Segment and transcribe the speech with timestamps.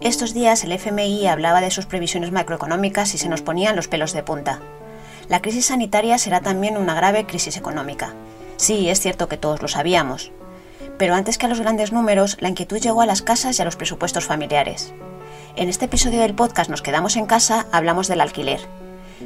[0.00, 4.12] Estos días el FMI hablaba de sus previsiones macroeconómicas y se nos ponían los pelos
[4.12, 4.60] de punta.
[5.28, 8.14] La crisis sanitaria será también una grave crisis económica.
[8.58, 10.32] Sí, es cierto que todos lo sabíamos.
[10.98, 13.64] Pero antes que a los grandes números, la inquietud llegó a las casas y a
[13.64, 14.92] los presupuestos familiares.
[15.56, 18.60] En este episodio del podcast Nos quedamos en casa hablamos del alquiler.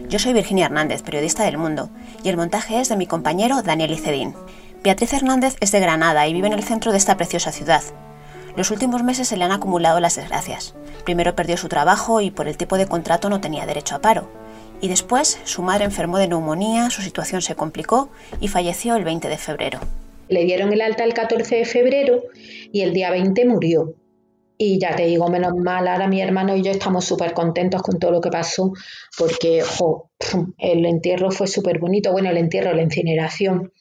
[0.09, 1.91] Yo soy Virginia Hernández, periodista del Mundo,
[2.23, 4.37] y el montaje es de mi compañero Daniel Icedín.
[4.85, 7.83] Beatriz Hernández es de Granada y vive en el centro de esta preciosa ciudad.
[8.57, 10.75] Los últimos meses se le han acumulado las desgracias.
[11.05, 14.29] Primero perdió su trabajo y por el tipo de contrato no tenía derecho a paro.
[14.81, 19.29] Y después su madre enfermó de neumonía, su situación se complicó y falleció el 20
[19.29, 19.81] de febrero.
[20.29, 22.23] Le dieron el alta el 14 de febrero
[22.73, 23.95] y el día 20 murió.
[24.57, 27.99] Y ya te digo, menos mal, ahora mi hermano y yo estamos súper contentos con
[27.99, 28.73] todo lo que pasó,
[29.17, 29.63] porque
[30.59, 32.13] el entierro fue súper bonito.
[32.13, 33.73] Bueno, el entierro, la incineración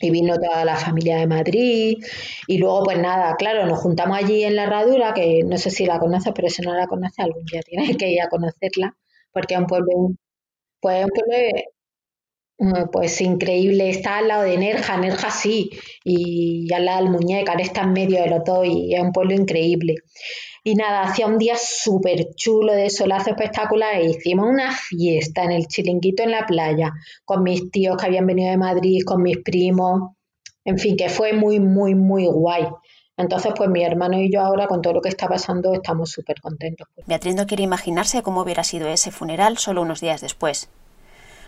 [0.00, 1.98] y vino toda la familia de Madrid
[2.46, 5.86] y luego pues nada, claro, nos juntamos allí en la herradura, que no sé si
[5.86, 8.96] la conoces, pero si no la conoces algún día tienes que ir a conocerla,
[9.32, 9.92] porque es un pueblo,
[10.80, 11.36] pues un pueblo
[12.58, 15.70] mm, pues increíble, está al lado de Nerja, Nerja sí,
[16.04, 19.34] y al lado del Muñeca, está en medio de los dos y es un pueblo
[19.34, 19.96] increíble.
[20.62, 25.52] Y nada, hacía un día súper chulo de solazo espectacular e hicimos una fiesta en
[25.52, 26.92] el chiringuito en la playa
[27.24, 30.12] con mis tíos que habían venido de Madrid, con mis primos,
[30.64, 32.66] en fin, que fue muy, muy, muy guay.
[33.16, 36.40] Entonces, pues mi hermano y yo ahora con todo lo que está pasando estamos súper
[36.40, 36.88] contentos.
[37.06, 40.70] Beatriz no quiere imaginarse cómo hubiera sido ese funeral solo unos días después.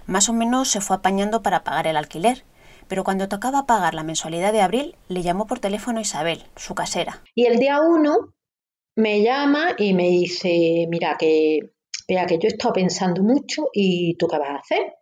[0.07, 2.45] Más o menos se fue apañando para pagar el alquiler,
[2.89, 7.23] pero cuando tocaba pagar la mensualidad de abril, le llamó por teléfono Isabel, su casera.
[7.35, 8.35] Y el día uno
[9.03, 11.59] me llama y me dice, mira, que
[12.09, 14.95] vea que yo he estado pensando mucho y tú qué vas a hacer.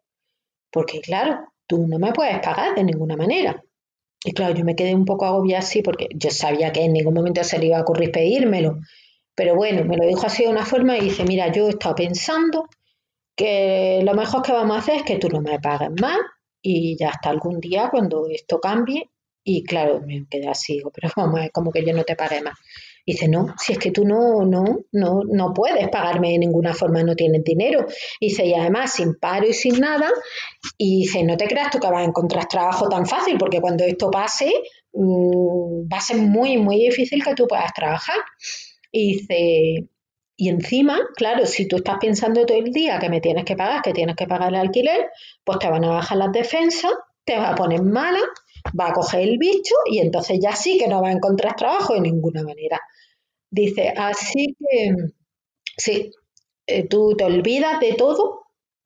[0.73, 3.63] Porque claro, tú no me puedes pagar de ninguna manera.
[4.25, 7.15] Y claro, yo me quedé un poco agobiada así porque yo sabía que en ningún
[7.15, 8.79] momento se le iba a ocurrir pedírmelo.
[9.35, 11.95] Pero bueno, me lo dijo así de una forma y dice, mira, yo he estado
[11.95, 12.69] pensando
[13.37, 16.19] que lo mejor que vamos a hacer es que tú no me pagues más
[16.63, 19.11] y ya hasta algún día cuando esto cambie.
[19.43, 22.55] Y claro, me quedé así, pero vamos, es como que yo no te pague más
[23.07, 27.03] dice, no, si es que tú no, no, no, no puedes pagarme de ninguna forma,
[27.03, 27.87] no tienes dinero.
[28.21, 30.11] dice, y además sin paro y sin nada,
[30.79, 33.85] y dice, no te creas tú que vas a encontrar trabajo tan fácil, porque cuando
[33.85, 34.53] esto pase,
[34.93, 38.19] mm, va a ser muy, muy difícil que tú puedas trabajar.
[38.93, 39.89] Y dice,
[40.37, 43.83] y encima, claro, si tú estás pensando todo el día que me tienes que pagar,
[43.83, 45.11] que tienes que pagar el alquiler,
[45.45, 46.93] pues te van a bajar las defensas,
[47.25, 48.21] te vas a poner mala
[48.79, 51.95] va a coger el bicho y entonces ya sí que no va a encontrar trabajo
[51.95, 52.81] de ninguna manera.
[53.51, 54.95] Dice, así que
[55.77, 56.11] sí,
[56.67, 58.43] eh, tú te olvidas de todo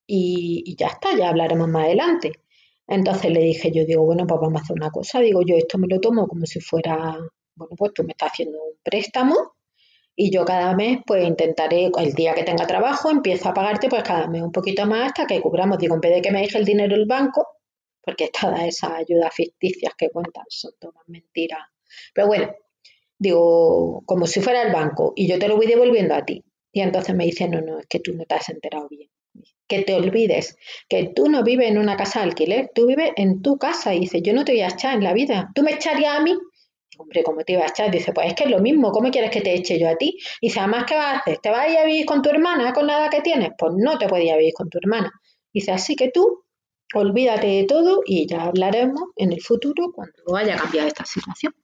[0.07, 2.33] y, ya está, ya hablaremos más adelante.
[2.87, 5.79] Entonces le dije, yo digo, bueno, pues vamos a hacer una cosa, digo, yo esto
[5.79, 7.19] me lo tomo como si fuera,
[7.57, 9.55] bueno, pues tú me estás haciendo un préstamo
[10.17, 14.03] y yo cada mes pues intentaré, el día que tenga trabajo, empiezo a pagarte pues
[14.03, 16.59] cada mes un poquito más hasta que cubramos, digo, en vez de que me deje
[16.59, 17.47] el dinero el banco,
[18.05, 21.61] porque todas esas ayudas ficticias que cuentan son todas mentiras.
[22.13, 22.55] Pero bueno,
[23.19, 26.45] digo, como si fuera el banco y yo te lo voy devolviendo a ti.
[26.73, 29.09] Y entonces me dice, no, no, es que tú no te has enterado bien.
[29.67, 30.57] Que te olvides
[30.89, 33.95] que tú no vives en una casa de alquiler, tú vives en tu casa.
[33.95, 35.51] Y dice, yo no te voy a echar en la vida.
[35.55, 36.37] ¿Tú me echarías a mí?
[36.99, 37.91] Hombre, ¿cómo te iba a echar?
[37.91, 40.17] Dice, pues es que es lo mismo, ¿cómo quieres que te eche yo a ti?
[40.41, 41.39] Y dice, además, ¿qué vas a hacer?
[41.39, 43.51] ¿Te vas a ir a vivir con tu hermana con la edad que tienes?
[43.59, 45.11] Pues no te podías vivir con tu hermana.
[45.53, 46.44] Dice, así que tú
[46.95, 51.55] olvídate de todo y ya hablaremos en el futuro cuando haya cambiado esta situación.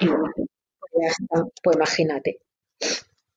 [0.00, 1.14] Y pues,
[1.62, 2.38] pues imagínate,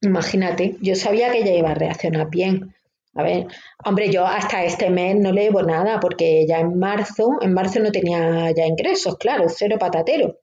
[0.02, 2.76] imagínate, yo sabía que ella iba a reaccionar bien.
[3.16, 3.48] A ver,
[3.86, 7.80] hombre, yo hasta este mes no le debo nada porque ya en marzo, en marzo
[7.80, 10.38] no tenía ya ingresos, claro, cero patatero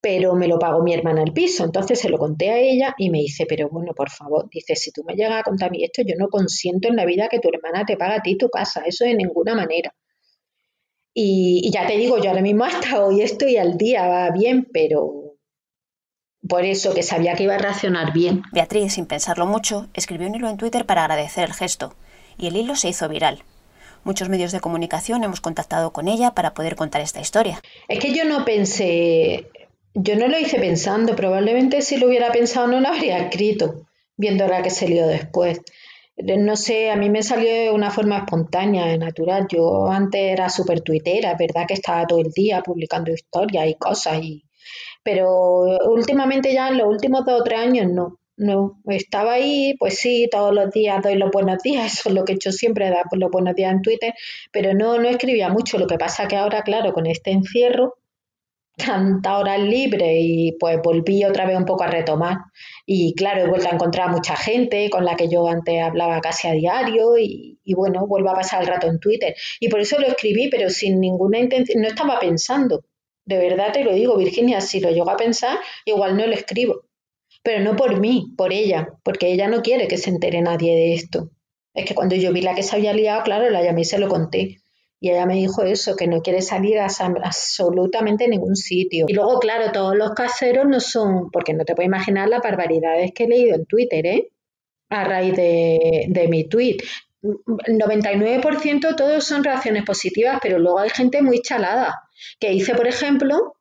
[0.00, 1.64] pero me lo pagó mi hermana el piso.
[1.64, 4.92] Entonces se lo conté a ella y me dice, pero bueno, por favor, dice, si
[4.92, 7.38] tú me llegas a contar a mí esto, yo no consiento en la vida que
[7.38, 9.94] tu hermana te pague a ti tu casa, eso de ninguna manera.
[11.12, 15.36] Y, ya te digo, yo ahora mismo hasta hoy estoy al día, va bien, pero
[16.48, 18.42] por eso que sabía que iba a reaccionar bien.
[18.52, 21.94] Beatriz, sin pensarlo mucho, escribió un hilo en Twitter para agradecer el gesto,
[22.38, 23.42] y el hilo se hizo viral.
[24.02, 27.60] Muchos medios de comunicación hemos contactado con ella para poder contar esta historia.
[27.86, 29.50] Es que yo no pensé
[29.94, 34.46] yo no lo hice pensando, probablemente si lo hubiera pensado no lo habría escrito, viendo
[34.46, 35.60] la que salió después.
[36.16, 39.46] No sé, a mí me salió de una forma espontánea, natural.
[39.48, 44.22] Yo antes era súper tuitera, verdad que estaba todo el día publicando historias y cosas,
[44.22, 44.44] y...
[45.02, 48.18] pero últimamente ya en los últimos dos o tres años no.
[48.36, 52.24] No, estaba ahí, pues sí, todos los días doy los buenos días, eso es lo
[52.24, 54.14] que he hecho siempre, dar los buenos días en Twitter,
[54.50, 55.78] pero no, no escribía mucho.
[55.78, 57.96] Lo que pasa que ahora, claro, con este encierro,
[58.76, 62.38] tanta horas libre y pues volví otra vez un poco a retomar.
[62.86, 66.20] Y claro, he vuelto a encontrar a mucha gente con la que yo antes hablaba
[66.20, 69.34] casi a diario y, y bueno, vuelvo a pasar el rato en Twitter.
[69.60, 72.84] Y por eso lo escribí, pero sin ninguna intención, no estaba pensando.
[73.24, 76.82] De verdad te lo digo, Virginia, si lo llego a pensar, igual no lo escribo.
[77.42, 80.94] Pero no por mí, por ella, porque ella no quiere que se entere nadie de
[80.94, 81.30] esto.
[81.74, 83.98] Es que cuando yo vi la que se había liado, claro, la llamé y se
[83.98, 84.59] lo conté.
[85.00, 86.88] Y ella me dijo eso, que no quiere salir a
[87.24, 89.06] absolutamente ningún sitio.
[89.08, 93.12] Y luego, claro, todos los caseros no son, porque no te puedes imaginar las barbaridades
[93.14, 94.28] que he leído en Twitter, ¿eh?
[94.90, 96.78] A raíz de, de mi tweet.
[97.22, 102.02] El 99% todos son reacciones positivas, pero luego hay gente muy chalada,
[102.38, 103.54] que dice, por ejemplo,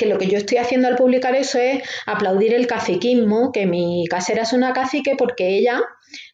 [0.00, 4.06] que lo que yo estoy haciendo al publicar eso es aplaudir el caciquismo, que mi
[4.08, 5.82] casera es una cacique porque ella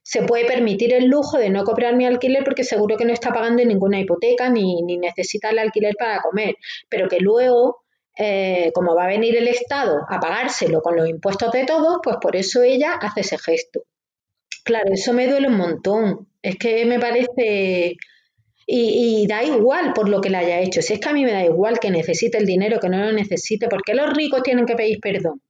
[0.04, 3.32] se puede permitir el lujo de no cobrar mi alquiler porque seguro que no está
[3.32, 6.54] pagando ninguna hipoteca ni, necesita el alquiler para comer,
[6.88, 7.82] pero que luego,
[8.16, 12.18] eh, como va a venir el Estado a pagárselo con los impuestos de todos, pues
[12.20, 13.80] por eso ella hace ese gesto.
[14.62, 16.28] Claro, eso me duele un montón.
[16.40, 17.96] Es que me parece
[18.66, 20.82] y, da igual por lo que le haya hecho.
[20.82, 23.12] Si es que a mí me da igual que necesite el dinero, que no lo
[23.12, 25.40] necesite, porque los ricos tienen que pedir perdón.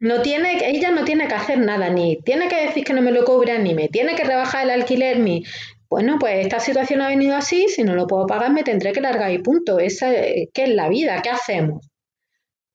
[0.00, 3.12] No tiene, ella no tiene que hacer nada, ni tiene que decir que no me
[3.12, 5.44] lo cobran, ni me tiene que rebajar el alquiler, ni
[5.90, 9.00] bueno, pues esta situación ha venido así, si no lo puedo pagar me tendré que
[9.00, 9.78] largar y punto.
[9.78, 11.20] Esa, ¿Qué es la vida?
[11.22, 11.88] ¿Qué hacemos?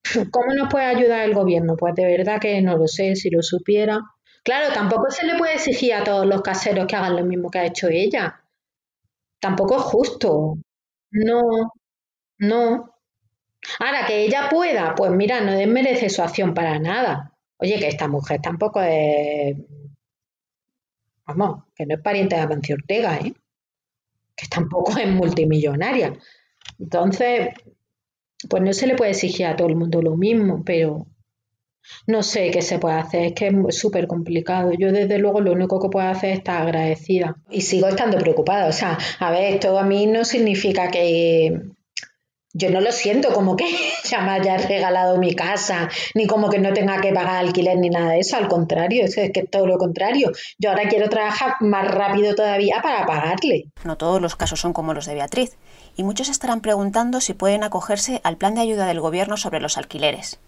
[0.32, 1.76] ¿Cómo nos puede ayudar el gobierno?
[1.78, 4.02] Pues de verdad que no lo sé, si lo supiera.
[4.44, 7.60] Claro, tampoco se le puede exigir a todos los caseros que hagan lo mismo que
[7.60, 8.45] ha hecho ella
[9.40, 10.58] tampoco es justo.
[11.12, 11.72] No,
[12.40, 12.92] no.
[13.80, 17.34] Ahora, que ella pueda, pues mira, no desmerece su acción para nada.
[17.58, 19.58] Oye, que esta mujer tampoco es.
[21.28, 23.34] Vamos, que no es pariente de Amancio Ortega, ¿eh?
[24.36, 26.18] Que tampoco es multimillonaria.
[26.78, 27.50] Entonces,
[28.50, 31.08] pues no se le puede exigir a todo el mundo lo mismo, pero
[32.08, 34.72] no sé qué se puede hacer, es que es súper complicado.
[34.78, 38.68] Yo desde luego lo único que puedo hacer es estar agradecida y sigo estando preocupada.
[38.68, 41.62] O sea, a ver, esto a mí no significa que
[42.58, 43.66] yo no lo siento como que
[44.10, 47.90] ya me haya regalado mi casa, ni como que no tenga que pagar alquiler ni
[47.90, 48.38] nada de eso.
[48.38, 50.32] Al contrario, es que es todo lo contrario.
[50.58, 53.66] Yo ahora quiero trabajar más rápido todavía para pagarle.
[53.84, 55.58] No todos los casos son como los de Beatriz
[55.98, 59.78] y muchos estarán preguntando si pueden acogerse al plan de ayuda del gobierno sobre los
[59.78, 60.40] alquileres.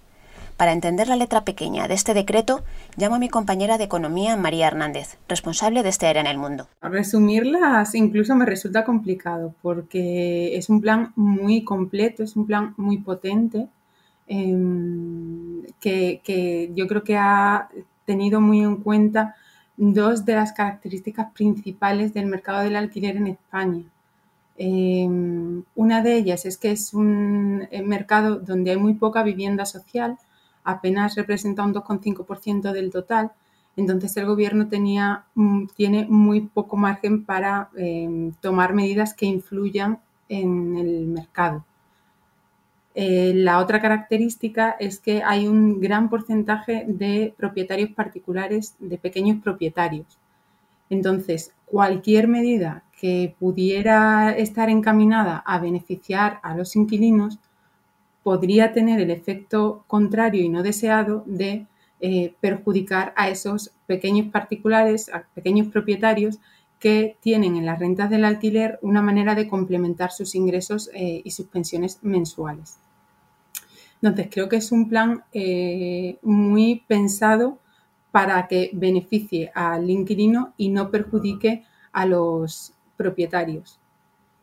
[0.58, 2.64] Para entender la letra pequeña de este decreto,
[2.98, 6.68] llamo a mi compañera de Economía, María Hernández, responsable de este área en el mundo.
[6.82, 12.98] Resumirlas incluso me resulta complicado porque es un plan muy completo, es un plan muy
[12.98, 13.68] potente,
[14.28, 17.70] em, que, yo creo que ha
[18.06, 19.36] tenido muy en cuenta
[19.78, 23.84] dos de las características principales del mercado del alquiler en España.
[24.58, 29.66] Em, una de ellas es que es un eh, mercado donde hay muy poca vivienda
[29.68, 30.18] social
[30.68, 33.32] apenas representa un 2,5% del total,
[33.78, 40.00] entonces el gobierno tenía, mm, tiene muy poco margen para em, tomar medidas que influyan
[40.30, 41.64] en el mercado.
[42.96, 49.42] Eh, la otra característica es que hay un gran porcentaje de propietarios particulares, de pequeños
[49.44, 50.18] propietarios.
[50.90, 57.40] Entonces, cualquier medida que pudiera estar encaminada a beneficiar a los inquilinos
[58.28, 61.66] podría tener el efecto contrario y no deseado de
[62.02, 66.38] eh, perjudicar a esos pequeños particulares, a pequeños propietarios
[66.78, 71.32] que tienen en las rentas del alquiler una manera de complementar sus ingresos eh, y
[71.32, 72.76] sus pensiones mensuales.
[74.02, 77.60] Entonces, creo que es un plan eh, muy pensado
[78.12, 81.64] para que beneficie al inquilino y no perjudique
[81.94, 83.80] a los propietarios.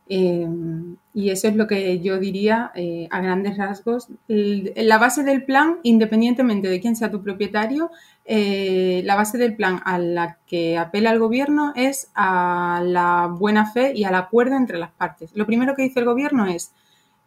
[0.06, 4.08] Y eso es lo que yo diría eh, a grandes rasgos.
[4.26, 7.90] la base del plan, independientemente de quién sea tu propietario,
[8.24, 13.70] eh, la base del plan a la que apela el gobierno es a la buena
[13.70, 15.30] fe y al acuerdo entre las partes.
[15.34, 16.72] Lo primero que dice el gobierno es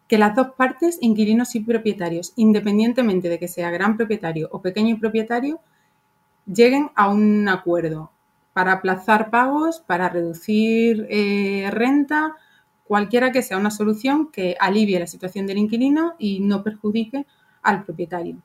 [0.07, 4.97] que las dos partes, inquilinos y propietarios, independientemente de que sea gran propietario o pequeño
[4.99, 5.59] propietario,
[6.45, 8.11] lleguen a un acuerdo
[8.53, 12.35] para aplazar pagos, para reducir eh, renta,
[12.87, 17.25] cualquiera que sea una solución que alivie la situación del inquilino y no perjudique
[17.61, 18.37] al propietario.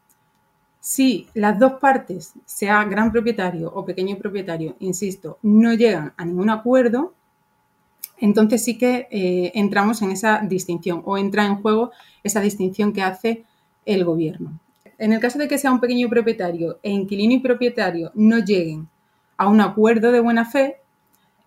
[0.80, 6.50] Si las dos partes, sea gran propietario o pequeño propietario, insisto, no llegan a ningún
[6.50, 7.14] acuerdo,
[8.18, 11.92] entonces sí que eh, entramos en esa distinción o entra en juego
[12.24, 13.44] esa distinción que hace
[13.86, 14.58] el gobierno.
[14.98, 18.88] En el caso de que sea un pequeño propietario e inquilino y propietario no lleguen
[19.36, 20.81] a un acuerdo de buena fe,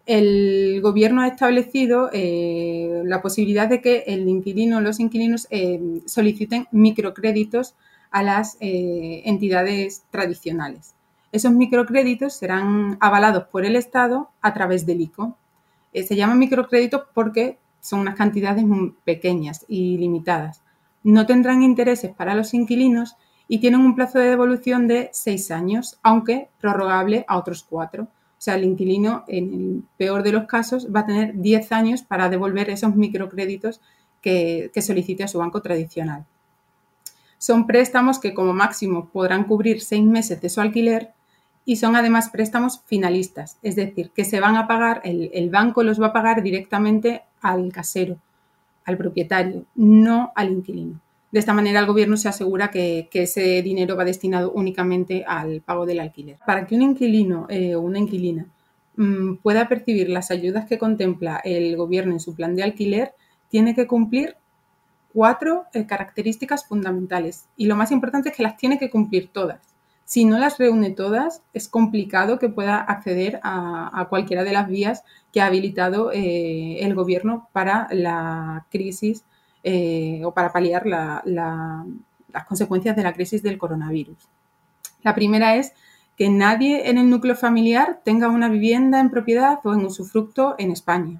[0.05, 6.01] el gobierno ha establecido eh, la posibilidad de que el inquilino o los inquilinos eh,
[6.05, 7.75] soliciten microcréditos
[8.11, 10.93] a las eh, entidades tradicionales.
[11.31, 15.35] Esos microcréditos serán avalados por el Estado a través del ICO.
[15.93, 18.63] se llaman microcréditos porque son unas cantidades
[19.03, 20.61] pequeñas y limitadas.
[21.03, 23.15] No tendrán intereses para los inquilinos
[23.47, 28.07] y tienen un plazo de devolución de seis años, aunque prorrogable a otros cuatro.
[28.45, 32.29] Sea, el inquilino, en el peor de los casos, va a tener 10 años para
[32.29, 33.81] devolver esos microcréditos
[34.21, 36.27] que, solicite a su banco tradicional.
[37.39, 41.11] Son préstamos que como máximo podrán cubrir seis meses de su alquiler
[41.65, 45.99] y son además préstamos finalistas, es decir, que se van a pagar, el, banco los
[45.99, 48.19] va a pagar directamente al casero,
[48.85, 51.01] al propietario, no al inquilino.
[51.35, 55.85] De esta manera, el gobierno se asegura que, ese dinero va destinado únicamente al pago
[55.85, 56.37] del alquiler.
[56.45, 58.45] Para que un inquilino eh, o una inquilina
[58.95, 63.15] mm, pueda percibir las ayudas que contempla el gobierno en su plan de alquiler,
[63.49, 64.37] tiene que cumplir
[65.11, 67.49] cuatro eh, características fundamentales.
[67.57, 69.59] Y lo más importante es que las tiene que cumplir todas.
[70.05, 75.03] Si no las reúne todas, es complicado que pueda acceder a, cualquiera de las vías
[75.33, 79.25] que ha habilitado eh, el gobierno para la crisis
[79.67, 84.29] eh, o para paliar las consecuencias de la crisis del coronavirus.
[85.01, 85.73] La primera es
[86.15, 90.69] que nadie en el núcleo familiar tenga una vivienda en propiedad o en usufructo en
[90.69, 91.19] España.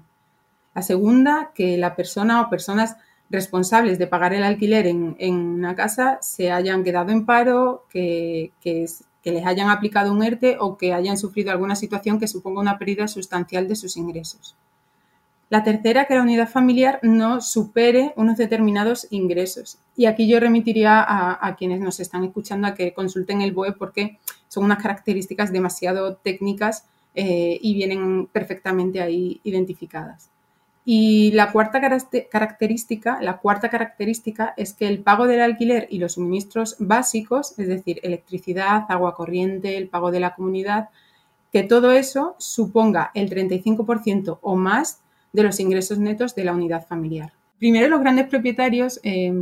[0.76, 2.96] La segunda, que la persona o personas
[3.30, 8.86] responsables de pagar el alquiler en, una casa se hayan quedado en paro, que, que,
[9.24, 13.08] les hayan aplicado un ERTE o que hayan sufrido alguna situación que suponga una pérdida
[13.08, 14.54] sustancial de sus ingresos.
[15.48, 19.78] La tercera, que la unidad familiar no supere unos determinados ingresos.
[19.96, 24.18] Y aquí yo remitiría a, quienes nos están escuchando a que consulten el BOE porque
[24.48, 30.30] son unas características demasiado técnicas eh, y vienen perfectamente ahí identificadas.
[30.84, 36.12] Y la cuarta característica, la cuarta característica es que el pago del alquiler y los
[36.12, 40.88] suministros básicos, es decir, electricidad, agua corriente, el pago de la comunidad,
[41.52, 45.00] que todo eso suponga el 35% o más
[45.36, 47.32] de los ingresos netos de la unidad familiar.
[47.58, 49.32] Primero, los grandes propietarios, eh,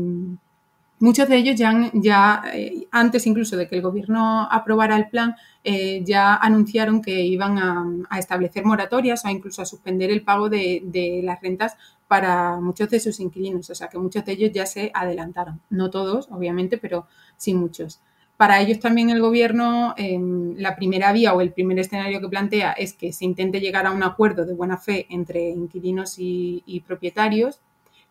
[0.98, 6.02] muchos de ellos ya, eh, antes incluso de que el gobierno aprobara el plan, eh,
[6.04, 11.22] ya anunciaron que iban a, establecer moratorias o incluso a suspender el pago de, de
[11.24, 11.76] las rentas
[12.08, 13.70] para muchos de sus inquilinos.
[13.70, 15.60] O sea que muchos de ellos ya se adelantaron.
[15.70, 18.00] No todos, obviamente, pero sí muchos.
[18.44, 22.72] Para ellos también el gobierno, em, la primera vía o el primer escenario que plantea
[22.72, 27.62] es que se intente llegar a un acuerdo de buena fe entre inquilinos y, propietarios.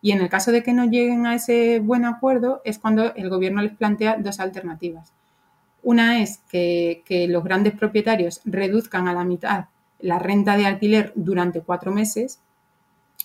[0.02, 3.30] Y en el caso de que no lleguen a ese buen acuerdo es cuando el
[3.30, 5.12] gobierno les plantea dos alternativas.
[5.84, 9.66] Una es que los grandes propietarios reduzcan a la mitad
[10.00, 12.40] la renta de alquiler durante cuatro meses.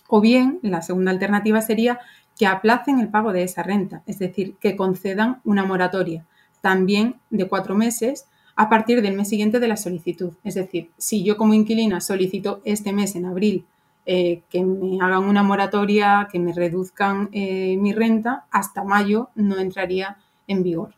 [0.08, 2.01] O bien, la segunda alternativa sería
[2.38, 6.28] que aplacen el pago de esa renta, es decir, que concedan una moratoria
[6.62, 8.25] también de cuatro meses
[8.56, 10.34] a partir del mes siguiente de la solicitud.
[10.44, 13.66] Es decir, si yo como inquilina solicito este mes, en abril,
[14.06, 19.60] eh, que me hagan una moratoria, que me reduzcan eh, mi renta, hasta mayo no
[19.60, 20.94] entraría en vigor.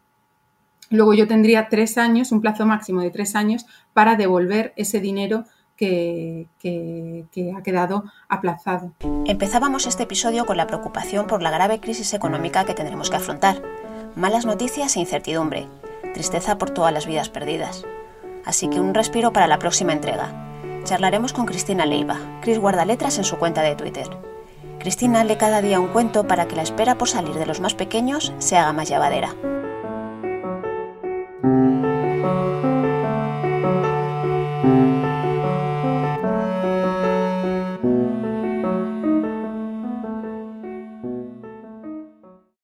[0.89, 5.46] Luego yo tendría tres años, un plazo máximo de tres años, para devolver ese dinero
[5.77, 8.94] que, que, ha quedado aplazado.
[9.25, 13.62] Empezábamos este episodio con la preocupación por la grave crisis económica que tendremos que afrontar
[14.15, 15.68] malas noticias e incertidumbre,
[16.13, 17.86] tristeza por todas las vidas perdidas.
[18.46, 20.48] Así que un respiro para la próxima entrega.
[20.84, 24.08] Charlaremos con Cristina Leiva, Cris Guardaletras en su cuenta de Twitter.
[24.80, 27.75] Cristina lee cada día un cuento para que la espera por salir de los más
[27.75, 29.36] pequeños se haga más llevadera.